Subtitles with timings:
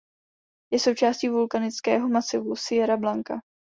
[0.73, 3.39] Je součástí vulkanického masivu Sierra Blanca.